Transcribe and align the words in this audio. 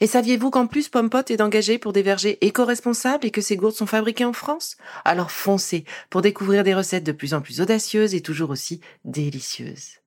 Et 0.00 0.06
saviez-vous 0.06 0.50
qu'en 0.50 0.66
plus 0.66 0.88
Pompot 0.88 1.22
est 1.28 1.40
engagé 1.40 1.78
pour 1.78 1.92
des 1.92 2.02
vergers 2.02 2.38
éco-responsables 2.40 3.26
et 3.26 3.30
que 3.30 3.40
ces 3.40 3.56
gourdes 3.56 3.74
sont 3.74 3.86
fabriquées 3.86 4.24
en 4.24 4.32
France? 4.32 4.76
Alors 5.04 5.30
foncez 5.30 5.84
pour 6.10 6.22
découvrir 6.22 6.64
des 6.64 6.74
recettes 6.74 7.04
de 7.04 7.12
plus 7.12 7.34
en 7.34 7.40
plus 7.40 7.60
audacieuses 7.60 8.14
et 8.14 8.20
toujours 8.20 8.50
aussi 8.50 8.80
délicieuses. 9.04 10.00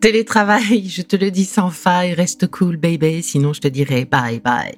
Télétravail, 0.00 0.88
je 0.88 1.02
te 1.02 1.16
le 1.16 1.30
dis 1.30 1.44
sans 1.44 1.70
faille, 1.70 2.14
reste 2.14 2.48
cool 2.48 2.76
baby, 2.76 3.22
sinon 3.22 3.52
je 3.52 3.60
te 3.60 3.68
dirai 3.68 4.04
bye 4.04 4.40
bye. 4.40 4.76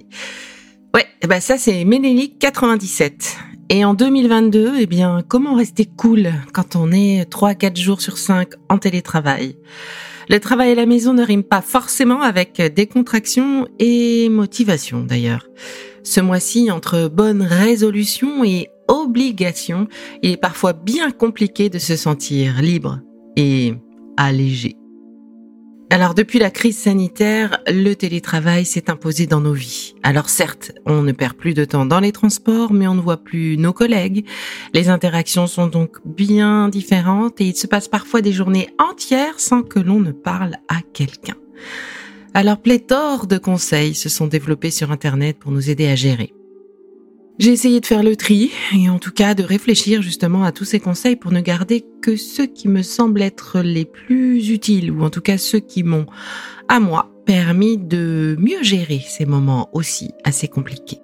Ouais, 0.95 1.07
ben 1.27 1.41
ça 1.41 1.59
c'est 1.59 1.85
Ménélique 1.85 2.39
97. 2.39 3.37
Et 3.71 3.85
en 3.85 3.95
2022, 3.95 4.75
eh 4.79 4.87
bien, 4.87 5.23
comment 5.27 5.55
rester 5.55 5.87
cool 5.87 6.31
quand 6.53 6.77
on 6.77 6.93
est 6.93 7.25
3 7.31 7.55
4 7.55 7.77
jours 7.79 8.03
sur 8.03 8.19
5 8.19 8.51
en 8.69 8.77
télétravail? 8.77 9.57
Le 10.29 10.39
travail 10.39 10.73
à 10.73 10.75
la 10.75 10.87
maison 10.87 11.13
ne 11.15 11.23
rime 11.23 11.45
pas 11.45 11.61
forcément 11.63 12.23
avec 12.23 12.61
décontraction 12.75 13.69
et 13.79 14.29
motivation 14.29 15.01
d'ailleurs. 15.01 15.49
Ce 16.03 16.21
mois-ci, 16.21 16.71
entre 16.71 17.09
bonnes 17.09 17.43
résolutions 17.43 18.45
et 18.45 18.69
obligations, 18.89 19.89
il 20.23 20.33
est 20.33 20.37
parfois 20.37 20.73
bien 20.75 21.11
compliqué 21.11 21.71
de 21.71 21.79
se 21.79 21.97
sentir 21.97 22.61
libre 22.61 23.01
et 23.37 23.75
allégé. 24.17 24.77
Alors 25.95 26.15
depuis 26.15 26.41
la 26.41 26.51
crise 26.51 26.77
sanitaire, 26.77 27.61
le 27.69 27.95
télétravail 27.95 28.65
s'est 28.65 28.91
imposé 28.91 29.29
dans 29.29 29.41
nos 29.41 29.53
vies. 29.53 29.95
Alors 30.03 30.29
certes, 30.29 30.73
on 30.87 31.03
ne 31.03 31.13
perd 31.13 31.35
plus 31.35 31.55
de 31.55 31.65
temps 31.65 31.87
dans 31.87 32.01
les 32.01 32.11
transports, 32.11 32.73
mais 32.73 32.89
on 32.89 32.97
ne 32.97 33.01
voit 33.01 33.19
plus 33.19 33.57
nos 33.59 33.73
collègues. 33.73 34.27
Les 34.73 34.89
interactions 34.89 35.47
sont 35.47 35.69
donc 35.69 35.99
bien 36.05 36.69
différentes 36.69 37.41
et 37.41 37.45
il 37.45 37.55
se 37.55 37.69
passe 37.69 37.87
parfois 37.87 38.23
des 38.23 38.33
journées 38.33 38.71
entières 38.81 39.39
sans 39.39 39.63
que 39.63 39.79
l'on 39.79 40.01
ne 40.01 40.11
parle 40.11 40.57
à 40.67 40.81
quelqu'un. 40.93 41.37
Alors 42.35 42.59
pléthore 42.59 43.29
de 43.29 43.39
conseils 43.39 43.95
se 43.95 44.09
sont 44.09 44.27
développés 44.27 44.73
sur 44.73 44.91
Internet 44.91 45.39
pour 45.39 45.53
nous 45.53 45.71
aider 45.71 45.87
à 45.87 45.95
gérer. 45.95 46.35
J'ai 47.39 47.51
essayé 47.51 47.81
de 47.81 47.87
faire 47.87 48.05
le 48.05 48.15
tri 48.15 48.53
et 48.73 48.89
en 48.89 49.01
tout 49.01 49.11
cas 49.11 49.35
de 49.35 49.43
réfléchir 49.43 50.03
justement 50.03 50.45
à 50.45 50.53
tous 50.53 50.65
ces 50.65 50.79
conseils 50.79 51.17
pour 51.17 51.33
ne 51.33 51.41
garder 51.41 51.85
que 52.01 52.15
ceux 52.15 52.47
qui 52.47 52.69
me 52.69 52.83
semblent 52.83 53.23
être 53.23 53.61
les 53.61 53.85
plus 53.85 54.51
utiles 54.51 54.93
ou 54.93 55.03
en 55.03 55.11
tout 55.11 55.21
cas 55.21 55.37
ceux 55.37 55.59
qui 55.59 55.83
m'ont, 55.83 56.07
à 56.69 56.79
moi, 56.79 57.11
permis 57.27 57.77
de 57.77 58.37
mieux 58.39 58.63
gérer 58.63 59.01
ces 59.05 59.27
moments 59.27 59.69
aussi 59.73 60.13
assez 60.23 60.47
compliqués. 60.47 61.01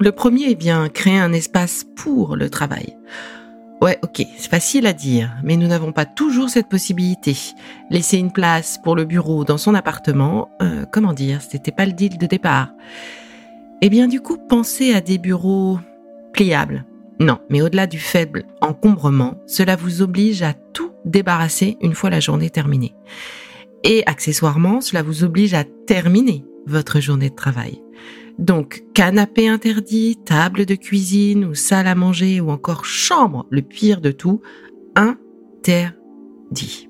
Le 0.00 0.12
premier 0.12 0.50
est 0.50 0.54
bien 0.54 0.90
créer 0.90 1.18
un 1.18 1.32
espace 1.32 1.86
pour 1.96 2.36
le 2.36 2.50
travail. 2.50 2.96
Ouais, 3.80 3.98
ok, 4.02 4.22
c'est 4.36 4.50
facile 4.50 4.86
à 4.86 4.92
dire, 4.92 5.34
mais 5.42 5.56
nous 5.56 5.68
n'avons 5.68 5.92
pas 5.92 6.04
toujours 6.04 6.50
cette 6.50 6.68
possibilité. 6.68 7.36
Laisser 7.90 8.18
une 8.18 8.32
place 8.32 8.78
pour 8.82 8.96
le 8.96 9.06
bureau 9.06 9.44
dans 9.44 9.58
son 9.58 9.74
appartement, 9.74 10.50
euh, 10.60 10.84
comment 10.92 11.14
dire, 11.14 11.40
c'était 11.40 11.72
pas 11.72 11.86
le 11.86 11.92
deal 11.92 12.18
de 12.18 12.26
départ. 12.26 12.70
Eh 13.80 13.90
bien 13.90 14.08
du 14.08 14.20
coup, 14.20 14.38
pensez 14.48 14.92
à 14.92 15.00
des 15.00 15.18
bureaux 15.18 15.78
pliables. 16.32 16.84
Non, 17.20 17.38
mais 17.48 17.62
au-delà 17.62 17.86
du 17.86 17.98
faible 17.98 18.44
encombrement, 18.60 19.40
cela 19.46 19.76
vous 19.76 20.02
oblige 20.02 20.42
à 20.42 20.52
tout 20.52 20.90
débarrasser 21.04 21.76
une 21.80 21.94
fois 21.94 22.10
la 22.10 22.20
journée 22.20 22.50
terminée. 22.50 22.94
Et 23.84 24.02
accessoirement, 24.06 24.80
cela 24.80 25.02
vous 25.02 25.22
oblige 25.24 25.54
à 25.54 25.64
terminer 25.64 26.44
votre 26.66 27.00
journée 27.00 27.30
de 27.30 27.34
travail. 27.34 27.80
Donc, 28.38 28.84
canapé 28.94 29.48
interdit, 29.48 30.16
table 30.24 30.64
de 30.64 30.74
cuisine 30.74 31.44
ou 31.44 31.54
salle 31.54 31.86
à 31.86 31.94
manger 31.94 32.40
ou 32.40 32.50
encore 32.50 32.84
chambre, 32.84 33.46
le 33.50 33.62
pire 33.62 34.00
de 34.00 34.10
tout, 34.12 34.42
interdit. 34.94 36.88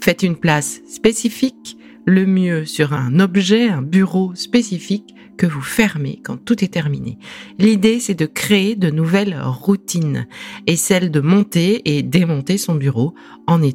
Faites 0.00 0.22
une 0.22 0.36
place 0.36 0.80
spécifique, 0.88 1.76
le 2.06 2.26
mieux 2.26 2.64
sur 2.64 2.94
un 2.94 3.20
objet, 3.20 3.68
un 3.68 3.82
bureau 3.82 4.34
spécifique 4.34 5.14
que 5.36 5.46
vous 5.46 5.60
fermez 5.60 6.20
quand 6.24 6.36
tout 6.36 6.64
est 6.64 6.72
terminé. 6.72 7.18
L'idée, 7.58 8.00
c'est 8.00 8.14
de 8.14 8.26
créer 8.26 8.76
de 8.76 8.90
nouvelles 8.90 9.40
routines 9.42 10.26
et 10.66 10.76
celle 10.76 11.10
de 11.10 11.20
monter 11.20 11.82
et 11.84 12.02
démonter 12.02 12.58
son 12.58 12.74
bureau 12.74 13.14
en 13.46 13.62
est 13.62 13.72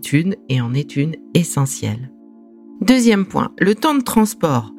et 0.50 0.62
en 0.62 0.74
est 0.74 0.96
une 0.96 1.16
essentielle. 1.34 2.12
Deuxième 2.82 3.26
point, 3.26 3.52
le 3.60 3.76
temps 3.76 3.96
de 3.96 4.04
transport. 4.04 4.74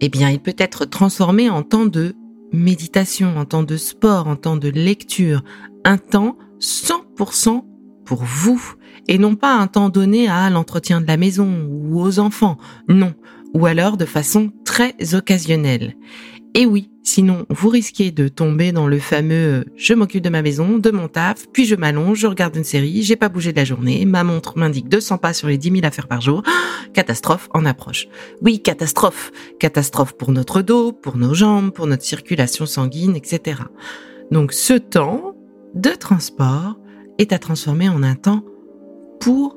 Eh 0.00 0.08
bien, 0.08 0.30
il 0.30 0.40
peut 0.40 0.54
être 0.56 0.84
transformé 0.86 1.50
en 1.50 1.62
temps 1.62 1.86
de 1.86 2.14
méditation, 2.52 3.36
en 3.36 3.44
temps 3.44 3.62
de 3.62 3.76
sport, 3.76 4.26
en 4.26 4.36
temps 4.36 4.56
de 4.56 4.68
lecture, 4.68 5.42
un 5.84 5.98
temps 5.98 6.38
100% 6.60 7.64
pour 8.04 8.22
vous 8.24 8.74
et 9.08 9.18
non 9.18 9.34
pas 9.34 9.54
un 9.54 9.66
temps 9.66 9.88
donné 9.88 10.28
à 10.28 10.48
l'entretien 10.50 11.00
de 11.00 11.06
la 11.06 11.16
maison 11.16 11.66
ou 11.68 12.00
aux 12.00 12.18
enfants. 12.18 12.58
Non, 12.88 13.14
ou 13.54 13.66
alors 13.66 13.96
de 13.96 14.04
façon 14.04 14.52
très 14.64 14.94
occasionnelle. 15.14 15.96
Et 16.54 16.66
oui, 16.66 16.90
sinon 17.04 17.46
vous 17.48 17.68
risquez 17.68 18.10
de 18.10 18.26
tomber 18.26 18.72
dans 18.72 18.88
le 18.88 18.98
fameux 18.98 19.66
je 19.76 19.94
m'occupe 19.94 20.22
de 20.22 20.30
ma 20.30 20.42
maison, 20.42 20.78
de 20.78 20.90
mon 20.90 21.06
taf, 21.06 21.46
puis 21.52 21.64
je 21.64 21.76
m'allonge, 21.76 22.18
je 22.18 22.26
regarde 22.26 22.56
une 22.56 22.64
série, 22.64 23.02
j'ai 23.02 23.16
pas 23.16 23.28
bougé 23.28 23.52
de 23.52 23.56
la 23.56 23.64
journée, 23.64 24.04
ma 24.04 24.24
montre 24.24 24.58
m'indique 24.58 24.88
200 24.88 25.18
pas 25.18 25.32
sur 25.32 25.46
les 25.46 25.58
10 25.58 25.70
000 25.70 25.86
affaires 25.86 26.08
par 26.08 26.20
jour. 26.20 26.42
catastrophe 26.92 27.48
en 27.54 27.64
approche. 27.64 28.08
Oui, 28.42 28.60
catastrophe. 28.60 29.30
Catastrophe 29.60 30.16
pour 30.16 30.32
notre 30.32 30.62
dos, 30.62 30.92
pour 30.92 31.16
nos 31.16 31.34
jambes, 31.34 31.70
pour 31.70 31.86
notre 31.86 32.04
circulation 32.04 32.66
sanguine, 32.66 33.14
etc. 33.14 33.62
Donc 34.30 34.52
ce 34.52 34.74
temps 34.74 35.36
de 35.74 35.90
transport 35.90 36.78
est 37.18 37.32
à 37.32 37.38
transformer 37.38 37.88
en 37.88 38.02
un 38.02 38.16
temps 38.16 38.44
pour 39.20 39.56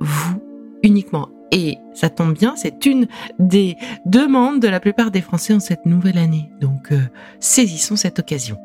vous 0.00 0.42
uniquement. 0.82 1.35
Et 1.52 1.78
ça 1.94 2.10
tombe 2.10 2.34
bien, 2.34 2.54
c'est 2.56 2.86
une 2.86 3.06
des 3.38 3.76
demandes 4.04 4.60
de 4.60 4.68
la 4.68 4.80
plupart 4.80 5.10
des 5.10 5.20
Français 5.20 5.54
en 5.54 5.60
cette 5.60 5.86
nouvelle 5.86 6.18
année. 6.18 6.50
Donc 6.60 6.92
euh, 6.92 7.00
saisissons 7.40 7.96
cette 7.96 8.18
occasion. 8.18 8.58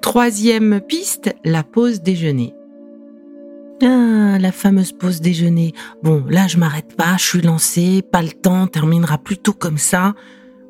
Troisième 0.00 0.80
piste, 0.80 1.34
la 1.44 1.62
pause 1.62 2.02
déjeuner. 2.02 2.54
Ah, 3.82 4.38
la 4.38 4.52
fameuse 4.52 4.92
pause 4.92 5.20
déjeuner. 5.20 5.72
Bon, 6.02 6.24
là 6.28 6.46
je 6.46 6.58
m'arrête 6.58 6.96
pas, 6.96 7.16
je 7.18 7.24
suis 7.24 7.42
lancée, 7.42 8.02
pas 8.02 8.22
le 8.22 8.30
temps, 8.30 8.66
terminera 8.66 9.18
plus 9.18 9.36
tôt 9.36 9.52
comme 9.52 9.78
ça. 9.78 10.14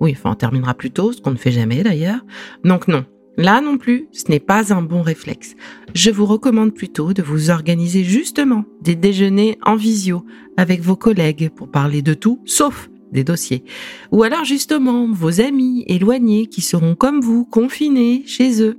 Oui, 0.00 0.14
enfin 0.16 0.30
on 0.32 0.34
terminera 0.34 0.74
plus 0.74 0.90
tôt, 0.90 1.12
ce 1.12 1.20
qu'on 1.20 1.30
ne 1.30 1.36
fait 1.36 1.52
jamais 1.52 1.82
d'ailleurs. 1.82 2.20
Donc 2.64 2.88
non, 2.88 3.04
Là 3.36 3.60
non 3.60 3.78
plus, 3.78 4.06
ce 4.12 4.30
n'est 4.30 4.40
pas 4.40 4.72
un 4.72 4.82
bon 4.82 5.02
réflexe. 5.02 5.56
Je 5.94 6.10
vous 6.10 6.24
recommande 6.24 6.72
plutôt 6.72 7.12
de 7.12 7.22
vous 7.22 7.50
organiser 7.50 8.04
justement 8.04 8.64
des 8.80 8.94
déjeuners 8.94 9.58
en 9.62 9.74
visio 9.74 10.24
avec 10.56 10.80
vos 10.80 10.96
collègues 10.96 11.50
pour 11.50 11.70
parler 11.70 12.00
de 12.00 12.14
tout, 12.14 12.40
sauf 12.44 12.88
des 13.10 13.24
dossiers. 13.24 13.64
Ou 14.12 14.22
alors 14.22 14.44
justement 14.44 15.10
vos 15.10 15.40
amis 15.40 15.84
éloignés 15.88 16.46
qui 16.46 16.60
seront 16.60 16.94
comme 16.94 17.20
vous 17.20 17.44
confinés 17.44 18.22
chez 18.26 18.62
eux. 18.62 18.78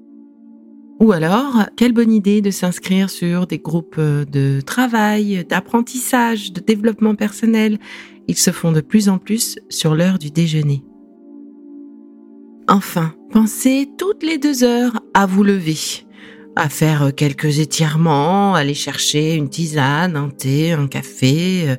Ou 1.01 1.11
alors, 1.11 1.65
quelle 1.75 1.91
bonne 1.91 2.13
idée 2.13 2.41
de 2.41 2.51
s'inscrire 2.51 3.09
sur 3.09 3.47
des 3.47 3.59
groupes 3.59 3.99
de 3.99 4.61
travail, 4.61 5.43
d'apprentissage, 5.43 6.53
de 6.53 6.61
développement 6.61 7.15
personnel. 7.15 7.79
Ils 8.29 8.37
se 8.37 8.51
font 8.51 8.71
de 8.71 8.79
plus 8.79 9.09
en 9.09 9.17
plus 9.17 9.59
sur 9.69 9.93
l'heure 9.93 10.19
du 10.19 10.31
déjeuner. 10.31 10.83
Enfin, 12.67 13.13
pensez 13.31 13.87
toutes 13.95 14.23
les 14.23 14.39
deux 14.39 14.63
heures 14.63 14.99
à 15.13 15.27
vous 15.27 15.43
lever, 15.43 15.77
à 16.55 16.67
faire 16.67 17.11
quelques 17.15 17.59
étirements, 17.59 18.55
aller 18.55 18.73
chercher 18.73 19.35
une 19.35 19.49
tisane, 19.49 20.15
un 20.15 20.29
thé, 20.29 20.71
un 20.71 20.87
café, 20.87 21.69
euh, 21.69 21.75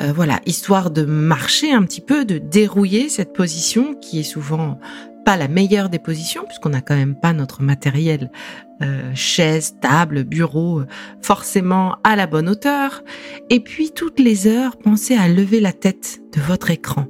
euh, 0.00 0.12
voilà, 0.12 0.40
histoire 0.44 0.90
de 0.90 1.04
marcher 1.04 1.72
un 1.72 1.82
petit 1.84 2.00
peu, 2.00 2.24
de 2.24 2.38
dérouiller 2.38 3.08
cette 3.08 3.34
position 3.34 3.94
qui 3.94 4.18
est 4.18 4.24
souvent 4.24 4.80
pas 5.24 5.36
la 5.36 5.46
meilleure 5.46 5.90
des 5.90 6.00
positions 6.00 6.44
puisqu'on 6.44 6.70
n'a 6.70 6.80
quand 6.80 6.96
même 6.96 7.18
pas 7.20 7.32
notre 7.32 7.62
matériel 7.62 8.30
euh, 8.82 9.12
chaise, 9.14 9.76
table, 9.80 10.24
bureau 10.24 10.82
forcément 11.22 11.98
à 12.02 12.16
la 12.16 12.26
bonne 12.26 12.48
hauteur. 12.48 13.04
Et 13.48 13.60
puis 13.60 13.92
toutes 13.92 14.18
les 14.18 14.48
heures, 14.48 14.76
pensez 14.76 15.14
à 15.14 15.28
lever 15.28 15.60
la 15.60 15.72
tête 15.72 16.18
de 16.34 16.40
votre 16.40 16.70
écran. 16.70 17.06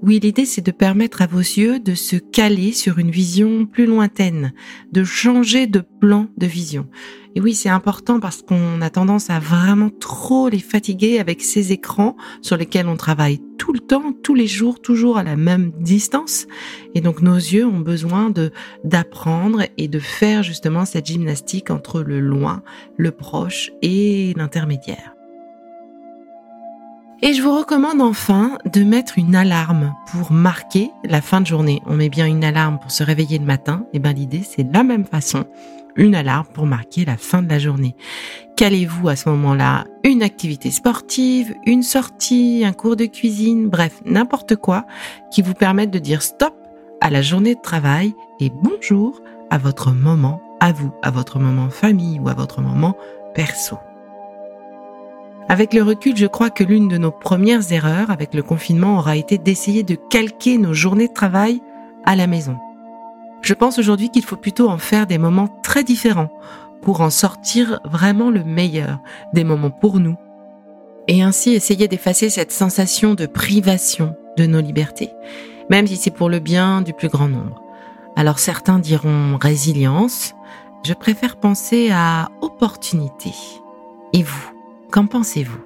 Oui, 0.00 0.20
l'idée 0.20 0.46
c'est 0.46 0.64
de 0.64 0.70
permettre 0.70 1.22
à 1.22 1.26
vos 1.26 1.38
yeux 1.38 1.80
de 1.80 1.94
se 1.94 2.14
caler 2.14 2.72
sur 2.72 2.98
une 2.98 3.10
vision 3.10 3.66
plus 3.66 3.84
lointaine, 3.84 4.52
de 4.92 5.02
changer 5.02 5.66
de 5.66 5.80
plan 5.80 6.28
de 6.36 6.46
vision. 6.46 6.86
Et 7.34 7.40
oui, 7.40 7.52
c'est 7.52 7.68
important 7.68 8.20
parce 8.20 8.42
qu'on 8.42 8.80
a 8.80 8.90
tendance 8.90 9.28
à 9.28 9.40
vraiment 9.40 9.90
trop 9.90 10.48
les 10.48 10.60
fatiguer 10.60 11.18
avec 11.18 11.42
ces 11.42 11.72
écrans 11.72 12.16
sur 12.42 12.56
lesquels 12.56 12.86
on 12.86 12.96
travaille 12.96 13.40
tout 13.58 13.72
le 13.72 13.80
temps, 13.80 14.12
tous 14.22 14.36
les 14.36 14.46
jours, 14.46 14.80
toujours 14.80 15.18
à 15.18 15.24
la 15.24 15.36
même 15.36 15.72
distance. 15.80 16.46
Et 16.94 17.00
donc 17.00 17.20
nos 17.20 17.34
yeux 17.34 17.66
ont 17.66 17.80
besoin 17.80 18.30
de 18.30 18.52
d'apprendre 18.84 19.64
et 19.76 19.88
de 19.88 19.98
faire 19.98 20.44
justement 20.44 20.84
cette 20.84 21.06
gymnastique 21.06 21.70
entre 21.70 22.02
le 22.02 22.20
loin, 22.20 22.62
le 22.96 23.10
proche 23.10 23.72
et 23.82 24.32
l'intermédiaire. 24.36 25.17
Et 27.20 27.32
je 27.32 27.42
vous 27.42 27.56
recommande 27.56 28.00
enfin 28.00 28.58
de 28.72 28.84
mettre 28.84 29.18
une 29.18 29.34
alarme 29.34 29.94
pour 30.12 30.30
marquer 30.30 30.92
la 31.04 31.20
fin 31.20 31.40
de 31.40 31.46
journée. 31.46 31.82
On 31.86 31.94
met 31.94 32.08
bien 32.08 32.26
une 32.26 32.44
alarme 32.44 32.78
pour 32.78 32.92
se 32.92 33.02
réveiller 33.02 33.38
le 33.38 33.44
matin. 33.44 33.84
Et 33.92 33.98
ben 33.98 34.12
l'idée 34.12 34.42
c'est 34.48 34.66
la 34.72 34.84
même 34.84 35.04
façon 35.04 35.44
une 35.96 36.14
alarme 36.14 36.46
pour 36.54 36.64
marquer 36.64 37.04
la 37.04 37.16
fin 37.16 37.42
de 37.42 37.48
la 37.48 37.58
journée. 37.58 37.96
Calez-vous 38.56 39.08
à 39.08 39.16
ce 39.16 39.28
moment-là 39.30 39.84
une 40.04 40.22
activité 40.22 40.70
sportive, 40.70 41.54
une 41.66 41.82
sortie, 41.82 42.62
un 42.64 42.72
cours 42.72 42.94
de 42.94 43.06
cuisine, 43.06 43.68
bref, 43.68 44.00
n'importe 44.04 44.54
quoi 44.54 44.86
qui 45.32 45.42
vous 45.42 45.54
permette 45.54 45.90
de 45.90 45.98
dire 45.98 46.22
stop 46.22 46.54
à 47.00 47.10
la 47.10 47.20
journée 47.20 47.56
de 47.56 47.60
travail 47.60 48.14
et 48.38 48.50
bonjour 48.50 49.20
à 49.50 49.58
votre 49.58 49.90
moment 49.90 50.40
à 50.60 50.72
vous, 50.72 50.92
à 51.02 51.10
votre 51.10 51.38
moment 51.38 51.70
famille 51.70 52.20
ou 52.20 52.28
à 52.28 52.34
votre 52.34 52.60
moment 52.60 52.96
perso. 53.34 53.76
Avec 55.50 55.72
le 55.72 55.82
recul, 55.82 56.14
je 56.14 56.26
crois 56.26 56.50
que 56.50 56.62
l'une 56.62 56.88
de 56.88 56.98
nos 56.98 57.10
premières 57.10 57.72
erreurs 57.72 58.10
avec 58.10 58.34
le 58.34 58.42
confinement 58.42 58.98
aura 58.98 59.16
été 59.16 59.38
d'essayer 59.38 59.82
de 59.82 59.94
calquer 59.94 60.58
nos 60.58 60.74
journées 60.74 61.08
de 61.08 61.12
travail 61.14 61.62
à 62.04 62.16
la 62.16 62.26
maison. 62.26 62.58
Je 63.40 63.54
pense 63.54 63.78
aujourd'hui 63.78 64.10
qu'il 64.10 64.24
faut 64.24 64.36
plutôt 64.36 64.68
en 64.68 64.76
faire 64.76 65.06
des 65.06 65.16
moments 65.16 65.48
très 65.62 65.84
différents 65.84 66.28
pour 66.82 67.00
en 67.00 67.08
sortir 67.08 67.80
vraiment 67.84 68.30
le 68.30 68.44
meilleur, 68.44 68.98
des 69.32 69.42
moments 69.42 69.70
pour 69.70 70.00
nous, 70.00 70.16
et 71.06 71.22
ainsi 71.22 71.54
essayer 71.54 71.88
d'effacer 71.88 72.28
cette 72.28 72.52
sensation 72.52 73.14
de 73.14 73.24
privation 73.24 74.14
de 74.36 74.44
nos 74.44 74.60
libertés, 74.60 75.10
même 75.70 75.86
si 75.86 75.96
c'est 75.96 76.10
pour 76.10 76.28
le 76.28 76.40
bien 76.40 76.82
du 76.82 76.92
plus 76.92 77.08
grand 77.08 77.28
nombre. 77.28 77.62
Alors 78.16 78.38
certains 78.38 78.78
diront 78.78 79.38
résilience, 79.40 80.34
je 80.84 80.92
préfère 80.92 81.36
penser 81.36 81.90
à 81.90 82.28
opportunité. 82.42 83.30
Et 84.12 84.22
vous? 84.22 84.57
Qu'en 84.90 85.06
pensez-vous? 85.06 85.60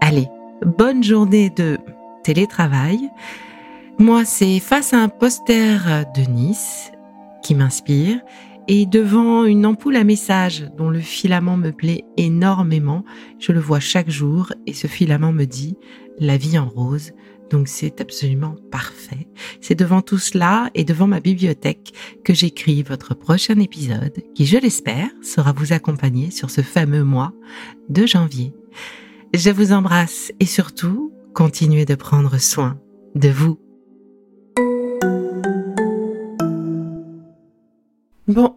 Allez, 0.00 0.28
bonne 0.64 1.02
journée 1.02 1.50
de 1.50 1.78
télétravail. 2.22 3.10
Moi, 3.98 4.24
c'est 4.24 4.60
face 4.60 4.92
à 4.92 4.98
un 4.98 5.08
poster 5.08 6.06
de 6.16 6.22
Nice 6.30 6.92
qui 7.42 7.56
m'inspire 7.56 8.20
et 8.68 8.86
devant 8.86 9.44
une 9.44 9.66
ampoule 9.66 9.96
à 9.96 10.04
message 10.04 10.70
dont 10.76 10.90
le 10.90 11.00
filament 11.00 11.56
me 11.56 11.72
plaît 11.72 12.04
énormément. 12.16 13.04
Je 13.40 13.50
le 13.50 13.60
vois 13.60 13.80
chaque 13.80 14.10
jour 14.10 14.52
et 14.66 14.74
ce 14.74 14.86
filament 14.86 15.32
me 15.32 15.44
dit 15.44 15.76
la 16.20 16.36
vie 16.36 16.58
en 16.58 16.68
rose. 16.68 17.12
Donc 17.50 17.68
c'est 17.68 18.00
absolument 18.00 18.56
parfait. 18.70 19.28
C'est 19.60 19.74
devant 19.74 20.02
tout 20.02 20.18
cela 20.18 20.70
et 20.74 20.84
devant 20.84 21.06
ma 21.06 21.20
bibliothèque 21.20 21.92
que 22.24 22.34
j'écris 22.34 22.82
votre 22.82 23.14
prochain 23.14 23.58
épisode 23.58 24.22
qui, 24.34 24.46
je 24.46 24.58
l'espère, 24.58 25.10
sera 25.22 25.52
vous 25.52 25.72
accompagner 25.72 26.30
sur 26.30 26.50
ce 26.50 26.60
fameux 26.60 27.04
mois 27.04 27.32
de 27.88 28.06
janvier. 28.06 28.52
Je 29.34 29.50
vous 29.50 29.72
embrasse 29.72 30.32
et 30.40 30.46
surtout, 30.46 31.12
continuez 31.34 31.84
de 31.84 31.94
prendre 31.94 32.38
soin 32.38 32.78
de 33.14 33.28
vous. 33.28 33.58
Bon, 38.26 38.56